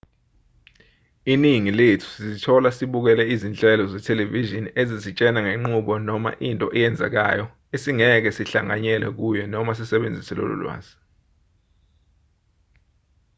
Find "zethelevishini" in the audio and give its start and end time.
3.93-4.69